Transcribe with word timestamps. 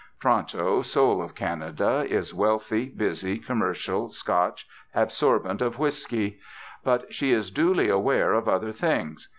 Toronto, 0.19 0.81
soul 0.81 1.21
of 1.21 1.35
Canada, 1.35 2.03
is 2.09 2.33
wealthy, 2.33 2.85
busy, 2.89 3.37
commercial, 3.37 4.09
Scotch, 4.09 4.65
absorbent 4.95 5.61
of 5.61 5.77
whisky; 5.77 6.39
but 6.83 7.13
she 7.13 7.31
is 7.31 7.51
duly 7.51 7.87
aware 7.87 8.33
of 8.33 8.49
other 8.49 8.71
things. 8.71 9.29